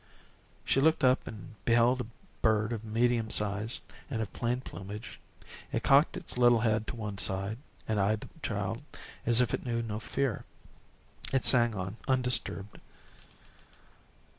She 0.65 0.81
looked 0.81 1.03
up 1.03 1.27
and 1.27 1.53
beheld 1.63 2.01
a 2.01 2.07
bird 2.41 2.73
of 2.73 2.83
medium 2.83 3.29
size, 3.29 3.81
and 4.09 4.19
of 4.19 4.33
plain 4.33 4.59
plumage. 4.61 5.19
It 5.71 5.83
cocked 5.83 6.17
its 6.17 6.39
little 6.39 6.61
head 6.61 6.87
to 6.87 6.95
one 6.95 7.19
side, 7.19 7.59
and 7.87 7.99
eyed 7.99 8.21
the 8.21 8.29
child 8.41 8.81
as 9.27 9.41
if 9.41 9.53
it 9.53 9.63
knew 9.63 9.83
no 9.83 9.99
fear. 9.99 10.43
It 11.31 11.45
sang 11.45 11.75
on 11.75 11.97
undisturbed. 12.07 12.79